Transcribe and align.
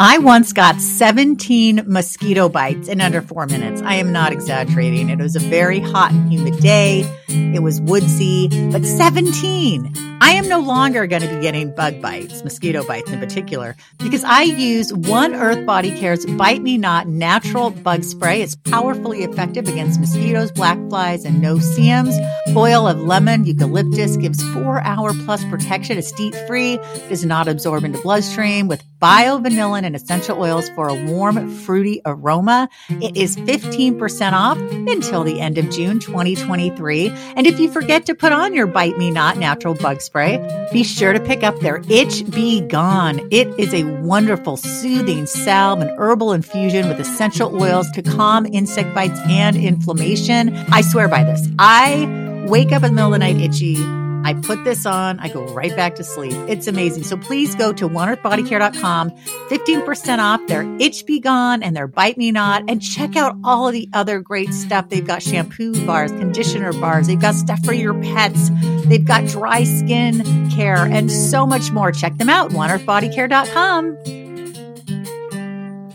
I 0.00 0.18
once 0.18 0.52
got 0.52 0.80
17 0.80 1.84
mosquito 1.86 2.48
bites 2.48 2.88
in 2.88 3.00
under 3.00 3.22
four 3.22 3.46
minutes. 3.46 3.80
I 3.80 3.94
am 3.94 4.10
not 4.10 4.32
exaggerating. 4.32 5.08
It 5.08 5.18
was 5.18 5.36
a 5.36 5.40
very 5.40 5.78
hot 5.78 6.10
and 6.10 6.32
humid 6.32 6.58
day. 6.58 7.08
It 7.28 7.62
was 7.62 7.80
woodsy, 7.80 8.48
but 8.72 8.84
17. 8.84 9.92
I 10.20 10.32
am 10.32 10.48
no 10.48 10.58
longer 10.58 11.06
going 11.06 11.22
to 11.22 11.28
be 11.28 11.40
getting 11.40 11.72
bug 11.72 12.02
bites, 12.02 12.42
mosquito 12.42 12.84
bites 12.84 13.10
in 13.12 13.20
particular, 13.20 13.76
because 13.98 14.24
I 14.24 14.42
use 14.42 14.92
One 14.92 15.32
Earth 15.32 15.64
Body 15.64 15.96
Care's 15.96 16.26
Bite 16.26 16.62
Me 16.62 16.76
Not 16.76 17.06
natural 17.06 17.70
bug 17.70 18.02
spray. 18.02 18.42
It's 18.42 18.56
powerfully 18.56 19.22
effective 19.22 19.68
against 19.68 20.00
mosquitoes, 20.00 20.50
black 20.50 20.78
flies, 20.88 21.24
and 21.24 21.40
no-see-ums. 21.40 22.16
Oil 22.56 22.88
of 22.88 23.00
lemon, 23.00 23.44
eucalyptus 23.44 24.16
gives 24.16 24.42
four 24.52 24.80
hour 24.80 25.12
plus 25.24 25.44
protection. 25.44 25.98
It's 25.98 26.10
DEET 26.10 26.34
free, 26.48 26.78
does 27.08 27.24
not 27.24 27.46
absorb 27.46 27.84
into 27.84 28.00
bloodstream 28.00 28.66
with 28.66 28.82
bio 29.04 29.38
vanillin 29.38 29.84
and 29.84 29.94
essential 29.94 30.40
oils 30.40 30.70
for 30.70 30.88
a 30.88 30.94
warm, 30.94 31.54
fruity 31.56 32.00
aroma. 32.06 32.70
It 32.88 33.14
is 33.18 33.36
15% 33.36 34.32
off 34.32 34.56
until 34.56 35.22
the 35.22 35.42
end 35.42 35.58
of 35.58 35.68
June 35.68 35.98
2023. 35.98 37.08
And 37.36 37.46
if 37.46 37.60
you 37.60 37.70
forget 37.70 38.06
to 38.06 38.14
put 38.14 38.32
on 38.32 38.54
your 38.54 38.66
Bite 38.66 38.96
Me 38.96 39.10
Not 39.10 39.36
natural 39.36 39.74
bug 39.74 40.00
spray, 40.00 40.38
be 40.72 40.82
sure 40.82 41.12
to 41.12 41.20
pick 41.20 41.42
up 41.42 41.60
their 41.60 41.82
Itch 41.90 42.24
Be 42.30 42.62
Gone. 42.62 43.20
It 43.30 43.48
is 43.60 43.74
a 43.74 43.84
wonderful, 44.00 44.56
soothing 44.56 45.26
salve 45.26 45.82
and 45.82 45.90
herbal 45.98 46.32
infusion 46.32 46.88
with 46.88 46.98
essential 46.98 47.62
oils 47.62 47.90
to 47.90 48.02
calm 48.02 48.46
insect 48.46 48.94
bites 48.94 49.20
and 49.28 49.54
inflammation. 49.54 50.56
I 50.72 50.80
swear 50.80 51.08
by 51.08 51.24
this. 51.24 51.46
I 51.58 52.46
wake 52.48 52.72
up 52.72 52.82
in 52.82 52.92
the 52.92 52.94
middle 52.94 53.12
of 53.12 53.12
the 53.12 53.18
night 53.18 53.36
itchy 53.36 54.03
I 54.24 54.34
put 54.34 54.64
this 54.64 54.86
on, 54.86 55.20
I 55.20 55.28
go 55.28 55.44
right 55.54 55.74
back 55.76 55.96
to 55.96 56.04
sleep. 56.04 56.32
It's 56.48 56.66
amazing. 56.66 57.04
So 57.04 57.16
please 57.16 57.54
go 57.54 57.72
to 57.72 57.88
oneearthbodycare.com, 57.88 59.10
15% 59.10 60.18
off 60.18 60.46
their 60.46 60.62
Itch 60.80 61.06
Be 61.06 61.20
Gone 61.20 61.62
and 61.62 61.76
their 61.76 61.86
Bite 61.86 62.16
Me 62.16 62.32
Not, 62.32 62.64
and 62.68 62.82
check 62.82 63.16
out 63.16 63.36
all 63.44 63.68
of 63.68 63.72
the 63.72 63.88
other 63.92 64.20
great 64.20 64.52
stuff. 64.52 64.88
They've 64.88 65.06
got 65.06 65.22
shampoo 65.22 65.86
bars, 65.86 66.10
conditioner 66.12 66.72
bars, 66.72 67.06
they've 67.06 67.20
got 67.20 67.34
stuff 67.34 67.64
for 67.64 67.74
your 67.74 67.94
pets, 68.02 68.50
they've 68.86 69.04
got 69.04 69.26
dry 69.26 69.64
skin 69.64 70.50
care, 70.50 70.84
and 70.84 71.12
so 71.12 71.46
much 71.46 71.70
more. 71.70 71.92
Check 71.92 72.16
them 72.16 72.30
out, 72.30 72.50
oneearthbodycare.com. 72.50 74.23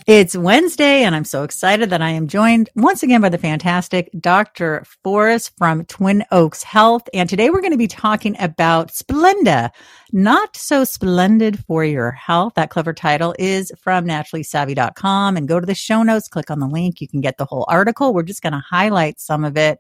It's 0.10 0.36
Wednesday, 0.36 1.04
and 1.04 1.14
I'm 1.14 1.24
so 1.24 1.44
excited 1.44 1.92
that 1.92 2.02
I 2.02 2.10
am 2.10 2.28
joined 2.28 2.72
once 2.76 3.04
again 3.04 3.22
by 3.22 3.30
the 3.30 3.38
fantastic 3.38 4.10
Dr. 4.20 4.84
Forrest 5.04 5.52
from 5.56 5.86
Twin 5.86 6.26
Oaks 6.32 6.64
Health. 6.64 7.04
And 7.14 7.30
today 7.30 7.52
we're 7.52 7.62
going 7.62 7.74
to 7.74 7.78
be 7.78 7.88
talking 7.88 8.36
about 8.40 8.90
Splenda, 8.90 9.70
not 10.12 10.58
so 10.58 10.84
splendid 10.84 11.64
for 11.66 11.86
your 11.86 12.10
health. 12.10 12.54
That 12.56 12.72
clever 12.72 12.92
title 12.92 13.36
is 13.38 13.72
from 13.78 14.08
naturallysavvy.com. 14.08 15.38
And 15.38 15.48
go 15.48 15.60
to 15.60 15.66
the 15.68 15.76
show 15.76 16.02
notes, 16.02 16.28
click 16.28 16.50
on 16.50 16.58
the 16.60 16.66
link. 16.66 17.02
You 17.02 17.08
can 17.08 17.22
get 17.22 17.38
the 17.38 17.46
whole 17.46 17.66
article. 17.68 18.12
We're 18.12 18.24
just 18.24 18.42
going 18.42 18.54
to 18.54 18.64
highlight 18.68 19.20
some 19.20 19.46
of 19.46 19.58
it. 19.58 19.78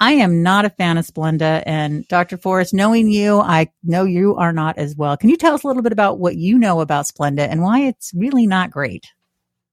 I 0.00 0.12
am 0.12 0.42
not 0.42 0.64
a 0.64 0.70
fan 0.70 0.96
of 0.96 1.06
Splenda. 1.06 1.62
And 1.66 2.08
Dr. 2.08 2.38
Forrest, 2.38 2.72
knowing 2.72 3.10
you, 3.10 3.40
I 3.40 3.70
know 3.84 4.04
you 4.04 4.34
are 4.36 4.54
not 4.54 4.78
as 4.78 4.96
well. 4.96 5.18
Can 5.18 5.28
you 5.28 5.36
tell 5.36 5.52
us 5.52 5.62
a 5.62 5.66
little 5.66 5.82
bit 5.82 5.92
about 5.92 6.18
what 6.20 6.36
you 6.36 6.56
know 6.58 6.80
about 6.80 7.04
Splenda 7.04 7.46
and 7.46 7.60
why 7.60 7.80
it's 7.80 8.14
really 8.14 8.46
not 8.46 8.70
great? 8.70 9.12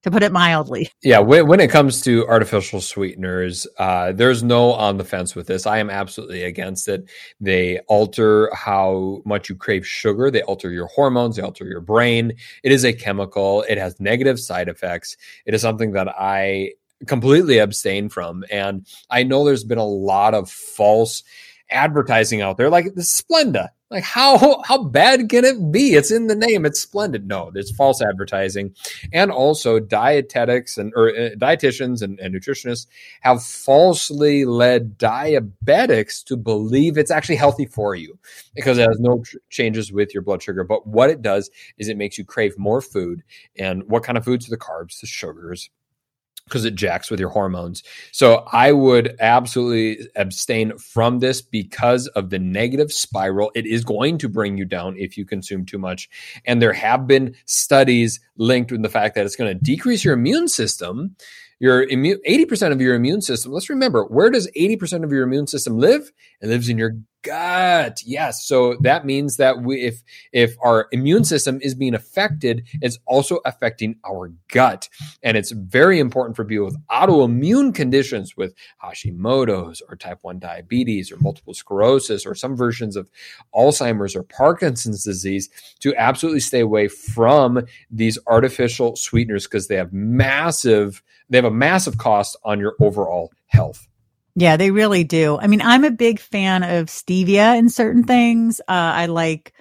To 0.03 0.11
put 0.11 0.23
it 0.23 0.31
mildly. 0.31 0.89
Yeah, 1.03 1.19
when, 1.19 1.47
when 1.47 1.59
it 1.59 1.69
comes 1.69 2.02
to 2.02 2.25
artificial 2.28 2.81
sweeteners, 2.81 3.67
uh, 3.78 4.14
there's 4.14 4.44
no 4.44 4.73
on 4.73 4.97
the 4.97 5.03
fence 5.03 5.36
with 5.36 5.47
this. 5.47 5.66
I 5.66 5.80
am 5.80 5.89
absolutely 5.89 6.44
against 6.44 6.88
it. 6.88 7.09
They 7.39 7.80
alter 7.88 8.50
how 8.53 9.22
much 9.25 9.50
you 9.50 9.55
crave 9.55 9.86
sugar, 9.86 10.31
they 10.31 10.42
alter 10.44 10.72
your 10.72 10.88
hormones, 10.88 11.36
they 11.36 11.42
alter 11.42 11.66
your 11.66 11.81
brain. 11.81 12.33
It 12.64 12.72
is 12.72 12.86
a 12.86 12.94
chemical, 12.94 13.64
it 13.64 13.77
has 13.77 14.00
negative 14.00 14.39
side 14.39 14.70
effects. 14.70 15.17
It 15.45 15.53
is 15.53 15.61
something 15.61 15.92
that 15.92 16.08
I 16.08 16.73
completely 17.08 17.59
abstain 17.59 18.09
from. 18.09 18.44
And 18.52 18.86
I 19.09 19.23
know 19.23 19.45
there's 19.45 19.64
been 19.64 19.77
a 19.77 19.86
lot 19.86 20.33
of 20.33 20.50
false 20.50 21.23
advertising 21.70 22.42
out 22.42 22.58
there, 22.58 22.70
like 22.70 22.93
the 22.95 23.02
Splenda. 23.02 23.70
Like 23.92 24.04
how 24.04 24.61
how 24.66 24.83
bad 24.83 25.30
can 25.30 25.44
it 25.44 25.72
be? 25.72 25.95
It's 25.95 26.11
in 26.11 26.27
the 26.27 26.36
name. 26.36 26.64
It's 26.64 26.80
splendid. 26.80 27.27
No, 27.27 27.52
it's 27.55 27.72
false 27.72 28.04
advertising, 28.04 28.76
and 29.11 29.32
also 29.32 29.80
dietetics 29.80 30.77
and 30.77 30.94
or 30.95 31.10
uh, 31.10 31.30
dietitians 31.38 32.04
and, 32.04 32.20
and 32.20 32.36
nutritionists 32.36 32.86
have 33.22 33.42
falsely 33.44 34.45
led 34.45 35.00
diabetics 35.00 36.23
to 36.26 36.38
believe 36.38 37.00
it's 37.00 37.10
actually 37.10 37.38
healthy 37.38 37.66
for 37.66 37.95
you 37.95 38.20
because 38.54 38.77
it 38.77 38.88
has 38.88 39.00
no 39.00 39.23
tr- 39.23 39.38
changes 39.50 39.92
with 39.92 40.14
your 40.14 40.21
blood 40.21 40.44
sugar. 40.44 40.64
But 40.64 40.86
what 40.86 41.10
it 41.10 41.23
does 41.23 41.50
is 41.80 41.89
it 41.89 41.98
makes 41.98 42.17
you 42.20 42.26
crave 42.26 42.60
more 42.60 42.82
food. 42.82 43.23
And 43.58 43.89
what 43.89 44.04
kind 44.04 44.20
of 44.20 44.26
foods? 44.26 44.45
The 44.45 44.58
carbs, 44.58 45.00
the 45.02 45.08
sugars, 45.08 45.71
because 46.49 46.65
it 46.65 46.76
jacks 46.76 47.10
with 47.10 47.20
your 47.20 47.30
hormones. 47.30 47.83
So 48.11 48.45
I 48.52 48.71
would 48.71 49.15
absolutely 49.20 50.08
abstain 50.15 50.77
from 50.77 51.20
this 51.20 51.42
because 51.42 52.08
of 52.08 52.30
the 52.30 52.39
negative 52.39 52.92
spiral. 52.92 53.52
It 53.55 53.65
is 53.65 53.83
going 53.83 54.17
to 54.20 54.30
bring 54.30 54.58
you 54.58 54.65
down 54.65 54.98
if 54.98 55.17
you 55.17 55.26
consume 55.26 55.65
too 55.65 55.77
much. 55.77 56.09
And 56.45 56.61
there 56.61 56.73
have 56.73 57.08
been 57.08 57.36
studies 57.45 58.20
linked 58.38 58.71
with 58.71 58.82
the 58.82 58.89
fact 58.89 59.15
that 59.15 59.26
it's 59.26 59.36
going 59.36 59.55
to 59.55 59.64
decrease 59.64 60.04
your 60.04 60.14
immune 60.14 60.48
system 60.48 61.15
your 61.61 61.83
immune 61.83 62.20
80% 62.27 62.71
of 62.71 62.80
your 62.80 62.95
immune 62.95 63.21
system 63.21 63.52
let's 63.52 63.70
remember 63.70 64.05
where 64.05 64.30
does 64.30 64.49
80% 64.52 65.04
of 65.04 65.11
your 65.11 65.23
immune 65.23 65.45
system 65.45 65.77
live 65.77 66.09
it 66.42 66.48
lives 66.48 66.70
in 66.70 66.77
your 66.77 66.93
gut. 67.24 68.02
Yes. 68.06 68.46
So 68.46 68.78
that 68.82 69.06
means 69.06 69.38
that 69.38 69.62
we, 69.62 69.82
if 69.82 70.04
if 70.32 70.56
our 70.62 70.88
immune 70.92 71.24
system 71.24 71.60
is 71.62 71.76
being 71.76 71.94
affected 71.94 72.68
it's 72.82 72.98
also 73.06 73.40
affecting 73.46 73.96
our 74.08 74.32
gut. 74.50 74.90
And 75.24 75.38
it's 75.38 75.52
very 75.52 76.00
important 76.00 76.36
for 76.36 76.46
people 76.46 76.66
with 76.66 76.78
autoimmune 76.88 77.74
conditions 77.74 78.36
with 78.38 78.54
hashimoto's 78.84 79.82
or 79.88 79.96
type 79.96 80.20
1 80.22 80.40
diabetes 80.40 81.12
or 81.12 81.18
multiple 81.18 81.54
sclerosis 81.54 82.26
or 82.26 82.36
some 82.36 82.56
versions 82.56 82.96
of 82.96 83.08
alzheimer's 83.54 84.16
or 84.16 84.24
parkinson's 84.24 85.04
disease 85.04 85.50
to 85.80 85.96
absolutely 85.96 86.40
stay 86.40 86.60
away 86.60 86.88
from 86.88 87.66
these 87.92 88.18
artificial 88.28 88.96
sweeteners 88.96 89.46
because 89.46 89.68
they 89.68 89.76
have 89.76 89.94
massive 89.94 91.02
they 91.30 91.38
have 91.38 91.46
a 91.46 91.52
massive 91.52 91.98
cost 91.98 92.38
on 92.44 92.60
your 92.60 92.76
overall 92.80 93.32
health. 93.48 93.88
Yeah, 94.36 94.58
they 94.58 94.72
really 94.72 95.04
do. 95.04 95.38
I 95.38 95.48
mean, 95.48 95.62
I'm 95.62 95.84
a 95.84 95.92
big 95.92 96.20
fan 96.20 96.64
of 96.64 96.88
stevia 96.88 97.58
in 97.58 97.70
certain 97.70 98.04
things. 98.04 98.60
Uh, 98.62 98.64
I 98.67 99.06
like 99.08 99.54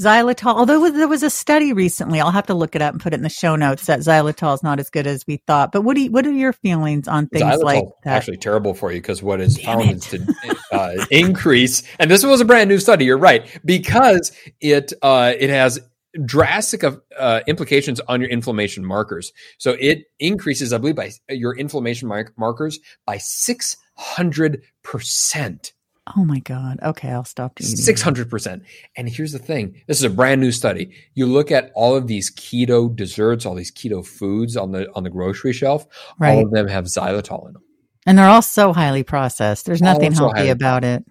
xylitol, 0.00 0.54
although 0.54 0.90
there 0.90 1.08
was 1.08 1.22
a 1.22 1.30
study 1.30 1.72
recently. 1.72 2.20
I'll 2.20 2.30
have 2.30 2.46
to 2.46 2.54
look 2.54 2.74
it 2.74 2.82
up 2.82 2.94
and 2.94 3.02
put 3.02 3.12
it 3.12 3.16
in 3.16 3.22
the 3.22 3.28
show 3.28 3.56
notes 3.56 3.86
that 3.86 4.00
xylitol 4.00 4.54
is 4.54 4.62
not 4.62 4.80
as 4.80 4.88
good 4.88 5.06
as 5.06 5.26
we 5.26 5.42
thought. 5.46 5.72
But 5.72 5.82
what 5.82 5.94
do 5.94 6.02
you, 6.02 6.10
what 6.10 6.26
are 6.26 6.32
your 6.32 6.52
feelings 6.52 7.06
on 7.06 7.26
things 7.26 7.44
xylitol 7.44 7.64
like 7.64 7.84
that? 8.04 8.16
Actually, 8.16 8.38
terrible 8.38 8.74
for 8.74 8.92
you 8.92 9.00
because 9.00 9.22
what 9.22 9.40
is 9.40 9.56
Damn 9.56 9.78
found 9.78 9.90
it. 9.90 9.96
is 9.96 10.06
to 10.06 10.56
uh, 10.72 11.06
increase. 11.10 11.82
And 11.98 12.10
this 12.10 12.24
was 12.24 12.40
a 12.40 12.44
brand 12.44 12.68
new 12.68 12.78
study. 12.78 13.04
You're 13.04 13.18
right 13.18 13.46
because 13.64 14.32
it 14.60 14.92
uh, 15.02 15.34
it 15.38 15.50
has 15.50 15.80
drastic 16.24 16.82
of 16.82 17.00
uh, 17.18 17.40
implications 17.46 18.00
on 18.00 18.20
your 18.20 18.30
inflammation 18.30 18.84
markers. 18.84 19.32
So 19.58 19.76
it 19.78 20.04
increases, 20.18 20.72
I 20.72 20.78
believe, 20.78 20.96
by 20.96 21.10
your 21.28 21.56
inflammation 21.56 22.08
mar- 22.08 22.32
markers 22.36 22.80
by 23.06 23.18
six 23.18 23.76
hundred 24.00 24.62
percent. 24.82 25.72
Oh 26.16 26.24
my 26.24 26.40
God. 26.40 26.80
Okay, 26.82 27.08
I'll 27.08 27.24
stop 27.24 27.60
eating. 27.60 27.76
600%. 27.76 28.62
And 28.96 29.08
here's 29.08 29.32
the 29.32 29.38
thing 29.38 29.80
this 29.86 29.98
is 29.98 30.04
a 30.04 30.10
brand 30.10 30.40
new 30.40 30.50
study. 30.50 30.90
You 31.14 31.26
look 31.26 31.52
at 31.52 31.70
all 31.74 31.94
of 31.94 32.06
these 32.08 32.34
keto 32.34 32.94
desserts, 32.94 33.46
all 33.46 33.54
these 33.54 33.70
keto 33.70 34.04
foods 34.04 34.56
on 34.56 34.72
the 34.72 34.90
on 34.94 35.04
the 35.04 35.10
grocery 35.10 35.52
shelf, 35.52 35.86
right. 36.18 36.34
all 36.34 36.46
of 36.46 36.50
them 36.50 36.66
have 36.66 36.86
xylitol 36.86 37.46
in 37.46 37.52
them. 37.52 37.62
And 38.06 38.18
they're 38.18 38.28
all 38.28 38.42
so 38.42 38.72
highly 38.72 39.02
processed. 39.02 39.66
There's 39.66 39.82
nothing 39.82 40.12
healthy 40.12 40.48
about 40.48 40.84
it 40.84 41.04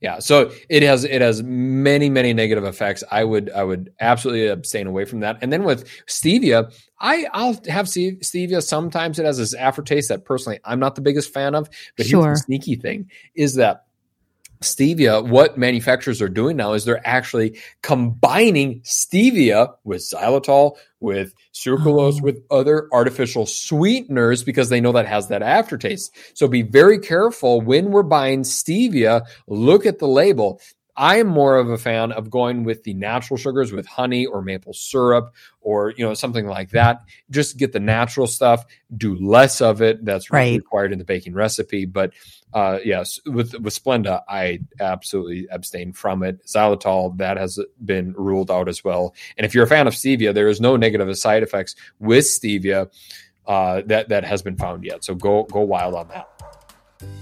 yeah 0.00 0.18
so 0.18 0.50
it 0.68 0.82
has 0.82 1.04
it 1.04 1.20
has 1.20 1.42
many 1.42 2.10
many 2.10 2.32
negative 2.32 2.64
effects 2.64 3.02
i 3.10 3.24
would 3.24 3.50
i 3.50 3.62
would 3.62 3.92
absolutely 4.00 4.46
abstain 4.46 4.86
away 4.86 5.04
from 5.04 5.20
that 5.20 5.38
and 5.40 5.52
then 5.52 5.64
with 5.64 5.88
stevia 6.06 6.72
i 7.00 7.26
i'll 7.32 7.58
have 7.68 7.86
stevia 7.86 8.62
sometimes 8.62 9.18
it 9.18 9.24
has 9.24 9.38
this 9.38 9.54
aftertaste 9.54 10.08
that 10.08 10.24
personally 10.24 10.58
i'm 10.64 10.78
not 10.78 10.94
the 10.94 11.00
biggest 11.00 11.32
fan 11.32 11.54
of 11.54 11.68
but 11.96 12.06
sure. 12.06 12.24
here's 12.24 12.40
the 12.40 12.44
sneaky 12.44 12.76
thing 12.76 13.10
is 13.34 13.54
that 13.54 13.85
stevia, 14.74 15.26
what 15.26 15.56
manufacturers 15.56 16.20
are 16.20 16.28
doing 16.28 16.56
now 16.56 16.72
is 16.72 16.84
they're 16.84 17.06
actually 17.06 17.58
combining 17.82 18.80
stevia 18.80 19.74
with 19.84 20.02
xylitol, 20.02 20.76
with 21.00 21.34
sucralose, 21.54 22.18
oh. 22.20 22.24
with 22.24 22.42
other 22.50 22.88
artificial 22.92 23.46
sweeteners 23.46 24.44
because 24.44 24.68
they 24.68 24.80
know 24.80 24.92
that 24.92 25.06
has 25.06 25.28
that 25.28 25.42
aftertaste. 25.42 26.14
So 26.34 26.48
be 26.48 26.62
very 26.62 26.98
careful 26.98 27.60
when 27.60 27.90
we're 27.90 28.02
buying 28.02 28.42
stevia. 28.42 29.26
Look 29.46 29.86
at 29.86 29.98
the 29.98 30.08
label. 30.08 30.60
I 30.96 31.16
am 31.16 31.26
more 31.26 31.56
of 31.56 31.68
a 31.68 31.76
fan 31.76 32.12
of 32.12 32.30
going 32.30 32.64
with 32.64 32.84
the 32.84 32.94
natural 32.94 33.36
sugars 33.36 33.72
with 33.72 33.86
honey 33.86 34.26
or 34.26 34.42
maple 34.42 34.72
syrup 34.72 35.34
or 35.60 35.90
you 35.90 36.06
know 36.06 36.14
something 36.14 36.46
like 36.46 36.70
that. 36.70 37.02
Just 37.30 37.58
get 37.58 37.72
the 37.72 37.80
natural 37.80 38.26
stuff. 38.26 38.64
Do 38.96 39.14
less 39.16 39.60
of 39.60 39.82
it. 39.82 40.04
That's 40.04 40.30
right. 40.30 40.56
required 40.56 40.92
in 40.92 40.98
the 40.98 41.04
baking 41.04 41.34
recipe. 41.34 41.84
But 41.84 42.12
uh, 42.52 42.78
yes, 42.84 43.20
with 43.26 43.54
with 43.60 43.74
Splenda, 43.74 44.22
I 44.28 44.60
absolutely 44.80 45.46
abstain 45.50 45.92
from 45.92 46.22
it. 46.22 46.44
Xylitol 46.46 47.18
that 47.18 47.36
has 47.36 47.58
been 47.84 48.12
ruled 48.12 48.50
out 48.50 48.68
as 48.68 48.82
well. 48.82 49.14
And 49.36 49.44
if 49.44 49.54
you're 49.54 49.64
a 49.64 49.68
fan 49.68 49.86
of 49.86 49.94
stevia, 49.94 50.32
there 50.32 50.48
is 50.48 50.60
no 50.60 50.76
negative 50.76 51.16
side 51.18 51.42
effects 51.42 51.76
with 51.98 52.24
stevia 52.24 52.90
uh, 53.46 53.82
that 53.86 54.08
that 54.08 54.24
has 54.24 54.42
been 54.42 54.56
found 54.56 54.84
yet. 54.84 55.04
So 55.04 55.14
go 55.14 55.44
go 55.44 55.60
wild 55.60 55.94
on 55.94 56.08
that. 56.08 56.35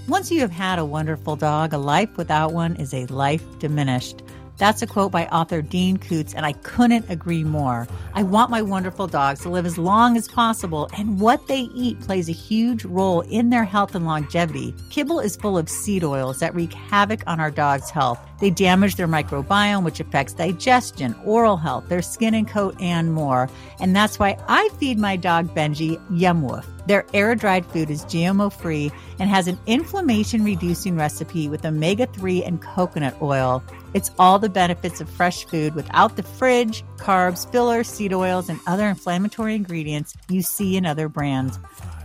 Once 0.07 0.31
you 0.31 0.39
have 0.39 0.51
had 0.51 0.77
a 0.77 0.85
wonderful 0.85 1.35
dog, 1.35 1.73
a 1.73 1.77
life 1.77 2.15
without 2.17 2.53
one 2.53 2.75
is 2.75 2.93
a 2.93 3.05
life 3.07 3.43
diminished. 3.59 4.21
That's 4.57 4.81
a 4.81 4.87
quote 4.87 5.11
by 5.11 5.25
author 5.27 5.61
Dean 5.61 5.97
Koontz, 5.97 6.33
and 6.33 6.45
I 6.45 6.53
couldn't 6.53 7.09
agree 7.09 7.43
more. 7.43 7.87
I 8.13 8.23
want 8.23 8.51
my 8.51 8.61
wonderful 8.61 9.07
dogs 9.07 9.41
to 9.41 9.49
live 9.49 9.65
as 9.65 9.77
long 9.77 10.15
as 10.15 10.29
possible, 10.29 10.89
and 10.97 11.19
what 11.19 11.47
they 11.47 11.61
eat 11.73 11.99
plays 11.99 12.29
a 12.29 12.33
huge 12.33 12.85
role 12.85 13.21
in 13.21 13.49
their 13.49 13.65
health 13.65 13.95
and 13.95 14.05
longevity. 14.05 14.73
Kibble 14.89 15.19
is 15.19 15.35
full 15.35 15.57
of 15.57 15.69
seed 15.69 16.03
oils 16.03 16.39
that 16.39 16.55
wreak 16.55 16.73
havoc 16.73 17.21
on 17.27 17.39
our 17.39 17.51
dog's 17.51 17.89
health. 17.89 18.19
They 18.39 18.49
damage 18.49 18.95
their 18.95 19.07
microbiome, 19.07 19.83
which 19.83 19.99
affects 19.99 20.33
digestion, 20.33 21.15
oral 21.25 21.57
health, 21.57 21.87
their 21.89 22.01
skin 22.01 22.33
and 22.33 22.47
coat, 22.47 22.75
and 22.79 23.13
more. 23.13 23.49
And 23.79 23.95
that's 23.95 24.19
why 24.19 24.37
I 24.47 24.69
feed 24.77 24.97
my 24.97 25.15
dog 25.15 25.53
Benji 25.55 26.01
Yum 26.09 26.61
Their 26.85 27.05
air 27.13 27.35
dried 27.35 27.65
food 27.65 27.89
is 27.89 28.05
GMO 28.05 28.51
free 28.51 28.91
and 29.19 29.29
has 29.29 29.47
an 29.47 29.57
inflammation 29.67 30.43
reducing 30.43 30.95
recipe 30.95 31.47
with 31.49 31.65
omega 31.65 32.07
3 32.07 32.43
and 32.43 32.61
coconut 32.61 33.15
oil. 33.21 33.63
It's 33.95 34.11
all 34.19 34.39
the 34.39 34.49
benefits 34.49 34.99
of 34.99 35.09
fresh 35.09 35.45
food 35.45 35.73
without 35.73 36.17
the 36.17 36.23
fridge, 36.23 36.83
carbs, 36.97 37.49
fillers, 37.49 37.87
seed 37.87 38.11
oils, 38.11 38.49
and 38.49 38.59
other 38.67 38.89
inflammatory 38.89 39.55
ingredients 39.55 40.17
you 40.27 40.41
see 40.41 40.75
in 40.75 40.85
other 40.85 41.07
brands. 41.07 41.57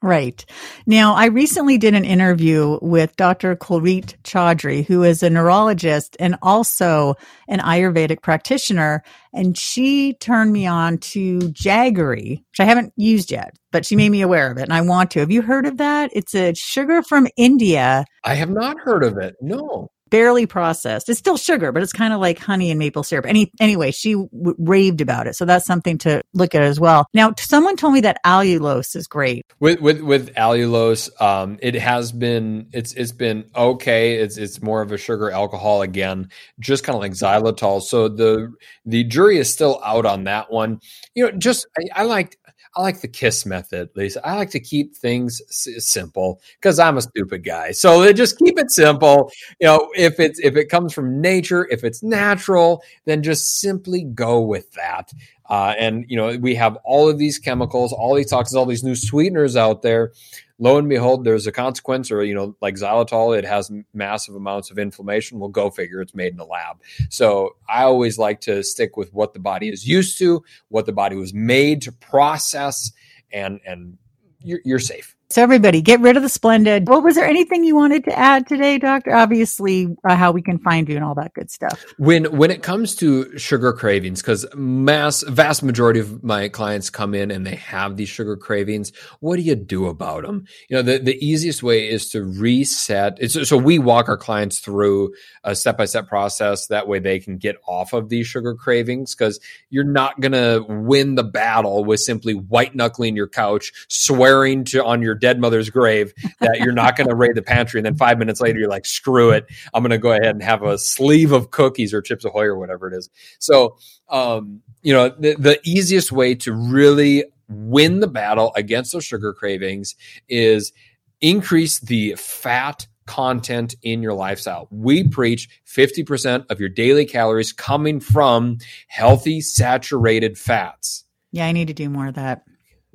Right. 0.00 0.44
Now, 0.86 1.14
I 1.14 1.26
recently 1.26 1.76
did 1.76 1.94
an 1.94 2.04
interview 2.04 2.78
with 2.80 3.16
Dr. 3.16 3.56
Kulreet 3.56 4.14
Chaudhary, 4.22 4.86
who 4.86 5.02
is 5.02 5.24
a 5.24 5.30
neurologist 5.30 6.16
and 6.20 6.36
also 6.40 7.16
an 7.48 7.58
Ayurvedic 7.58 8.22
practitioner. 8.22 9.02
And 9.32 9.58
she 9.58 10.14
turned 10.14 10.52
me 10.52 10.68
on 10.68 10.98
to 10.98 11.40
jaggery, 11.40 12.38
which 12.38 12.60
I 12.60 12.64
haven't 12.64 12.92
used 12.96 13.32
yet, 13.32 13.56
but 13.72 13.84
she 13.84 13.96
made 13.96 14.10
me 14.10 14.22
aware 14.22 14.52
of 14.52 14.58
it 14.58 14.62
and 14.62 14.72
I 14.72 14.82
want 14.82 15.10
to. 15.12 15.20
Have 15.20 15.32
you 15.32 15.42
heard 15.42 15.66
of 15.66 15.78
that? 15.78 16.10
It's 16.12 16.34
a 16.34 16.54
sugar 16.54 17.02
from 17.02 17.26
India. 17.36 18.04
I 18.22 18.34
have 18.34 18.50
not 18.50 18.78
heard 18.78 19.02
of 19.02 19.18
it. 19.18 19.34
No 19.40 19.90
barely 20.10 20.46
processed. 20.46 21.08
It's 21.08 21.18
still 21.18 21.36
sugar, 21.36 21.72
but 21.72 21.82
it's 21.82 21.92
kind 21.92 22.12
of 22.12 22.20
like 22.20 22.38
honey 22.38 22.70
and 22.70 22.78
maple 22.78 23.02
syrup. 23.02 23.26
Any 23.26 23.50
anyway, 23.60 23.90
she 23.90 24.12
w- 24.12 24.54
raved 24.58 25.00
about 25.00 25.26
it, 25.26 25.36
so 25.36 25.44
that's 25.44 25.66
something 25.66 25.98
to 25.98 26.22
look 26.34 26.54
at 26.54 26.62
as 26.62 26.80
well. 26.80 27.06
Now, 27.14 27.34
someone 27.38 27.76
told 27.76 27.94
me 27.94 28.00
that 28.00 28.20
allulose 28.24 28.96
is 28.96 29.06
great. 29.06 29.44
With 29.60 29.80
with 29.80 30.00
with 30.00 30.34
allulose, 30.34 31.10
um, 31.20 31.58
it 31.62 31.74
has 31.74 32.12
been 32.12 32.68
it's 32.72 32.92
it's 32.92 33.12
been 33.12 33.50
okay. 33.54 34.16
It's 34.16 34.36
it's 34.36 34.62
more 34.62 34.82
of 34.82 34.92
a 34.92 34.98
sugar 34.98 35.30
alcohol 35.30 35.82
again, 35.82 36.30
just 36.60 36.84
kind 36.84 36.94
of 36.94 37.02
like 37.02 37.12
xylitol. 37.12 37.82
So 37.82 38.08
the 38.08 38.52
the 38.84 39.04
jury 39.04 39.38
is 39.38 39.52
still 39.52 39.80
out 39.84 40.06
on 40.06 40.24
that 40.24 40.50
one. 40.50 40.80
You 41.14 41.26
know, 41.26 41.30
just 41.32 41.66
I, 41.78 42.02
I 42.02 42.04
liked 42.04 42.36
I 42.78 42.82
like 42.82 43.00
the 43.00 43.08
kiss 43.08 43.44
method, 43.44 43.90
Lisa. 43.96 44.24
I 44.24 44.36
like 44.36 44.50
to 44.50 44.60
keep 44.60 44.94
things 44.94 45.42
simple 45.50 46.40
because 46.60 46.78
I'm 46.78 46.96
a 46.96 47.02
stupid 47.02 47.42
guy. 47.42 47.72
So 47.72 48.04
uh, 48.04 48.12
just 48.12 48.38
keep 48.38 48.56
it 48.56 48.70
simple. 48.70 49.32
You 49.58 49.66
know, 49.66 49.90
if 49.96 50.20
it's 50.20 50.38
if 50.38 50.54
it 50.54 50.66
comes 50.66 50.94
from 50.94 51.20
nature, 51.20 51.66
if 51.72 51.82
it's 51.82 52.04
natural, 52.04 52.84
then 53.04 53.24
just 53.24 53.58
simply 53.60 54.04
go 54.04 54.40
with 54.42 54.70
that. 54.74 55.10
Uh, 55.48 55.74
and 55.78 56.04
you 56.08 56.16
know, 56.16 56.36
we 56.36 56.54
have 56.54 56.76
all 56.84 57.08
of 57.08 57.18
these 57.18 57.38
chemicals, 57.38 57.92
all 57.92 58.14
these 58.14 58.30
toxins, 58.30 58.56
all 58.56 58.66
these 58.66 58.84
new 58.84 58.94
sweeteners 58.94 59.56
out 59.56 59.82
there 59.82 60.12
lo 60.58 60.76
and 60.76 60.88
behold, 60.88 61.24
there's 61.24 61.46
a 61.46 61.52
consequence, 61.52 62.10
or 62.10 62.24
you 62.24 62.34
know, 62.34 62.56
like 62.60 62.74
xylitol, 62.74 63.36
it 63.36 63.44
has 63.44 63.70
massive 63.94 64.34
amounts 64.34 64.70
of 64.70 64.78
inflammation. 64.78 65.38
Well, 65.38 65.48
go 65.48 65.70
figure, 65.70 66.00
it's 66.00 66.14
made 66.14 66.34
in 66.34 66.40
a 66.40 66.44
lab. 66.44 66.78
So 67.10 67.56
I 67.68 67.84
always 67.84 68.18
like 68.18 68.40
to 68.42 68.62
stick 68.62 68.96
with 68.96 69.12
what 69.12 69.32
the 69.32 69.40
body 69.40 69.68
is 69.68 69.86
used 69.86 70.18
to, 70.18 70.44
what 70.68 70.86
the 70.86 70.92
body 70.92 71.16
was 71.16 71.32
made 71.32 71.82
to 71.82 71.92
process, 71.92 72.92
and 73.32 73.60
and 73.66 73.98
you're, 74.40 74.60
you're 74.64 74.78
safe. 74.78 75.16
So 75.30 75.42
everybody, 75.42 75.82
get 75.82 76.00
rid 76.00 76.16
of 76.16 76.22
the 76.22 76.28
splendid. 76.30 76.88
What 76.88 77.04
was 77.04 77.14
there 77.14 77.26
anything 77.26 77.62
you 77.62 77.76
wanted 77.76 78.04
to 78.04 78.18
add 78.18 78.46
today, 78.46 78.78
Doctor? 78.78 79.14
Obviously, 79.14 79.94
uh, 80.02 80.16
how 80.16 80.32
we 80.32 80.40
can 80.40 80.58
find 80.58 80.88
you 80.88 80.96
and 80.96 81.04
all 81.04 81.14
that 81.16 81.34
good 81.34 81.50
stuff. 81.50 81.84
When 81.98 82.24
when 82.38 82.50
it 82.50 82.62
comes 82.62 82.94
to 82.96 83.38
sugar 83.38 83.74
cravings, 83.74 84.22
because 84.22 84.46
mass 84.54 85.22
vast 85.24 85.62
majority 85.62 86.00
of 86.00 86.24
my 86.24 86.48
clients 86.48 86.88
come 86.88 87.14
in 87.14 87.30
and 87.30 87.46
they 87.46 87.56
have 87.56 87.98
these 87.98 88.08
sugar 88.08 88.38
cravings. 88.38 88.90
What 89.20 89.36
do 89.36 89.42
you 89.42 89.54
do 89.54 89.88
about 89.88 90.22
them? 90.22 90.46
You 90.70 90.78
know, 90.78 90.82
the 90.82 90.98
the 90.98 91.22
easiest 91.22 91.62
way 91.62 91.90
is 91.90 92.08
to 92.12 92.24
reset. 92.24 93.18
It's, 93.20 93.46
so 93.46 93.58
we 93.58 93.78
walk 93.78 94.08
our 94.08 94.16
clients 94.16 94.60
through 94.60 95.12
a 95.44 95.54
step 95.54 95.76
by 95.76 95.84
step 95.84 96.08
process. 96.08 96.68
That 96.68 96.88
way, 96.88 97.00
they 97.00 97.18
can 97.18 97.36
get 97.36 97.56
off 97.66 97.92
of 97.92 98.08
these 98.08 98.26
sugar 98.26 98.54
cravings 98.54 99.14
because 99.14 99.40
you're 99.68 99.84
not 99.84 100.20
gonna 100.20 100.62
win 100.66 101.16
the 101.16 101.22
battle 101.22 101.84
with 101.84 102.00
simply 102.00 102.32
white 102.32 102.74
knuckling 102.74 103.14
your 103.14 103.28
couch, 103.28 103.74
swearing 103.88 104.64
to 104.64 104.82
on 104.82 105.02
your 105.02 105.17
dead 105.18 105.40
mother's 105.40 105.70
grave 105.70 106.12
that 106.40 106.60
you're 106.60 106.72
not 106.72 106.96
going 106.96 107.08
to 107.08 107.14
raid 107.14 107.34
the 107.34 107.42
pantry. 107.42 107.78
And 107.78 107.86
then 107.86 107.96
five 107.96 108.18
minutes 108.18 108.40
later, 108.40 108.58
you're 108.58 108.68
like, 108.68 108.86
screw 108.86 109.30
it. 109.30 109.46
I'm 109.74 109.82
going 109.82 109.90
to 109.90 109.98
go 109.98 110.12
ahead 110.12 110.26
and 110.26 110.42
have 110.42 110.62
a 110.62 110.78
sleeve 110.78 111.32
of 111.32 111.50
cookies 111.50 111.92
or 111.92 112.00
Chips 112.00 112.24
Ahoy 112.24 112.44
or 112.44 112.58
whatever 112.58 112.88
it 112.88 112.96
is. 112.96 113.10
So, 113.38 113.76
um, 114.08 114.62
you 114.82 114.92
know, 114.92 115.08
the, 115.08 115.34
the 115.34 115.60
easiest 115.64 116.12
way 116.12 116.34
to 116.36 116.52
really 116.52 117.24
win 117.48 118.00
the 118.00 118.06
battle 118.06 118.52
against 118.56 118.92
those 118.92 119.04
sugar 119.04 119.32
cravings 119.32 119.94
is 120.28 120.72
increase 121.20 121.80
the 121.80 122.14
fat 122.16 122.86
content 123.06 123.74
in 123.82 124.02
your 124.02 124.14
lifestyle. 124.14 124.68
We 124.70 125.08
preach 125.08 125.48
50% 125.66 126.44
of 126.50 126.60
your 126.60 126.68
daily 126.68 127.06
calories 127.06 127.52
coming 127.52 128.00
from 128.00 128.58
healthy 128.86 129.40
saturated 129.40 130.38
fats. 130.38 131.04
Yeah, 131.32 131.46
I 131.46 131.52
need 131.52 131.68
to 131.68 131.74
do 131.74 131.88
more 131.88 132.08
of 132.08 132.14
that 132.14 132.44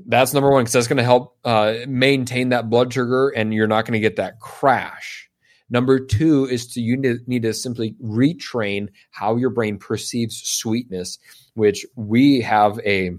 that's 0.05 0.33
number 0.33 0.51
one 0.51 0.63
because 0.63 0.74
that's 0.74 0.88
going 0.88 0.98
to 0.98 1.03
help 1.03 1.38
uh, 1.43 1.75
maintain 1.88 2.50
that 2.50 2.69
blood 2.69 2.93
sugar 2.93 3.29
and 3.29 3.53
you're 3.53 3.67
not 3.67 3.86
going 3.86 3.93
to 3.93 4.00
get 4.00 4.17
that 4.17 4.39
crash. 4.39 5.29
Number 5.69 6.00
two 6.00 6.45
is 6.45 6.67
to 6.74 6.81
you 6.81 6.98
need 7.25 7.43
to 7.43 7.53
simply 7.53 7.95
retrain 8.03 8.89
how 9.12 9.38
your 9.38 9.50
brain 9.50 9.77
perceives 9.77 10.41
sweetness, 10.43 11.17
which 11.55 11.86
we 11.95 12.41
have 12.41 12.79
a 12.86 13.12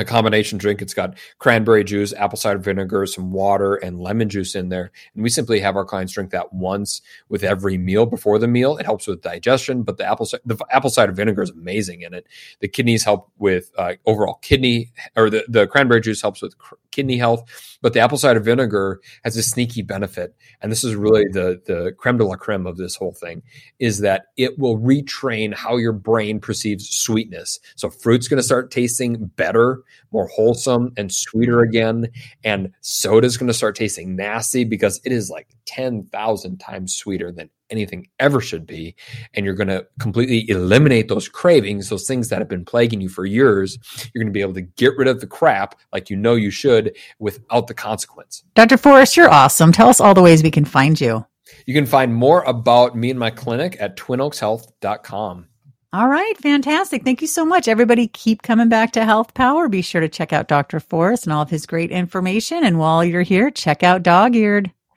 a 0.00 0.04
combination 0.04 0.58
drink. 0.58 0.82
It's 0.82 0.94
got 0.94 1.16
cranberry 1.38 1.84
juice, 1.84 2.12
apple 2.14 2.38
cider 2.38 2.58
vinegar, 2.58 3.06
some 3.06 3.32
water, 3.32 3.74
and 3.76 4.00
lemon 4.00 4.28
juice 4.28 4.54
in 4.54 4.68
there. 4.68 4.90
And 5.14 5.22
we 5.22 5.28
simply 5.28 5.60
have 5.60 5.76
our 5.76 5.84
clients 5.84 6.12
drink 6.12 6.30
that 6.30 6.52
once 6.52 7.02
with 7.28 7.44
every 7.44 7.78
meal 7.78 8.06
before 8.06 8.38
the 8.38 8.48
meal. 8.48 8.76
It 8.78 8.86
helps 8.86 9.06
with 9.06 9.22
digestion, 9.22 9.82
but 9.82 9.98
the 9.98 10.06
apple 10.06 10.26
the 10.44 10.58
apple 10.70 10.90
cider 10.90 11.12
vinegar 11.12 11.42
is 11.42 11.50
amazing 11.50 12.02
in 12.02 12.14
it. 12.14 12.26
The 12.60 12.68
kidneys 12.68 13.04
help 13.04 13.30
with 13.38 13.70
uh, 13.76 13.94
overall 14.06 14.38
kidney, 14.42 14.92
or 15.16 15.30
the, 15.30 15.44
the 15.48 15.66
cranberry 15.66 16.00
juice 16.00 16.22
helps 16.22 16.42
with 16.42 16.56
cr- 16.58 16.74
kidney 16.90 17.18
health. 17.18 17.76
But 17.82 17.94
the 17.94 18.00
apple 18.00 18.18
cider 18.18 18.40
vinegar 18.40 19.00
has 19.24 19.36
a 19.36 19.42
sneaky 19.42 19.82
benefit, 19.82 20.34
and 20.60 20.70
this 20.70 20.84
is 20.84 20.94
really 20.94 21.24
the 21.30 21.60
the 21.64 21.92
creme 21.96 22.18
de 22.18 22.24
la 22.24 22.36
creme 22.36 22.66
of 22.66 22.76
this 22.76 22.96
whole 22.96 23.12
thing, 23.12 23.42
is 23.78 24.00
that 24.00 24.26
it 24.36 24.58
will 24.58 24.78
retrain 24.78 25.54
how 25.54 25.76
your 25.76 25.92
brain 25.92 26.40
perceives 26.40 26.90
sweetness. 26.90 27.58
So 27.76 27.90
fruit's 27.90 28.28
going 28.28 28.38
to 28.38 28.42
start 28.42 28.70
tasting 28.70 29.30
better 29.36 29.82
more 30.12 30.28
wholesome 30.28 30.92
and 30.96 31.12
sweeter 31.12 31.60
again. 31.60 32.08
And 32.44 32.72
soda 32.80 33.26
is 33.26 33.36
going 33.36 33.48
to 33.48 33.54
start 33.54 33.76
tasting 33.76 34.16
nasty 34.16 34.64
because 34.64 35.00
it 35.04 35.12
is 35.12 35.30
like 35.30 35.48
10,000 35.66 36.58
times 36.58 36.96
sweeter 36.96 37.32
than 37.32 37.50
anything 37.70 38.08
ever 38.18 38.40
should 38.40 38.66
be. 38.66 38.94
And 39.34 39.46
you're 39.46 39.54
going 39.54 39.68
to 39.68 39.86
completely 39.98 40.48
eliminate 40.50 41.08
those 41.08 41.28
cravings, 41.28 41.88
those 41.88 42.06
things 42.06 42.28
that 42.28 42.38
have 42.38 42.48
been 42.48 42.64
plaguing 42.64 43.00
you 43.00 43.08
for 43.08 43.24
years. 43.24 43.78
You're 44.12 44.22
going 44.22 44.32
to 44.32 44.36
be 44.36 44.42
able 44.42 44.54
to 44.54 44.62
get 44.62 44.96
rid 44.96 45.08
of 45.08 45.20
the 45.20 45.26
crap 45.26 45.76
like 45.92 46.10
you 46.10 46.16
know 46.16 46.34
you 46.34 46.50
should 46.50 46.96
without 47.18 47.66
the 47.66 47.74
consequence. 47.74 48.44
Dr. 48.54 48.76
Forrest, 48.76 49.16
you're 49.16 49.30
awesome. 49.30 49.72
Tell 49.72 49.88
us 49.88 50.00
all 50.00 50.14
the 50.14 50.22
ways 50.22 50.42
we 50.42 50.50
can 50.50 50.64
find 50.64 51.00
you. 51.00 51.24
You 51.66 51.74
can 51.74 51.86
find 51.86 52.14
more 52.14 52.42
about 52.44 52.96
me 52.96 53.10
and 53.10 53.18
my 53.18 53.30
clinic 53.30 53.76
at 53.80 53.96
twinoakshealth.com. 53.96 55.46
All 55.92 56.06
right, 56.06 56.38
fantastic. 56.38 57.02
Thank 57.02 57.20
you 57.20 57.26
so 57.26 57.44
much. 57.44 57.66
Everybody 57.66 58.06
keep 58.06 58.42
coming 58.42 58.68
back 58.68 58.92
to 58.92 59.04
Health 59.04 59.34
Power. 59.34 59.68
Be 59.68 59.82
sure 59.82 60.00
to 60.00 60.08
check 60.08 60.32
out 60.32 60.46
Dr. 60.46 60.78
Forrest 60.78 61.24
and 61.24 61.32
all 61.32 61.42
of 61.42 61.50
his 61.50 61.66
great 61.66 61.90
information. 61.90 62.62
And 62.62 62.78
while 62.78 63.04
you're 63.04 63.22
here, 63.22 63.50
check 63.50 63.82
out 63.82 64.04
Dog 64.04 64.36
Eared. 64.36 64.70